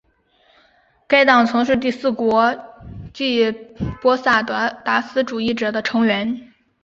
[1.07, 2.57] 该党曾是第四国
[3.13, 3.51] 际
[4.01, 6.51] 波萨达斯主义者的成员。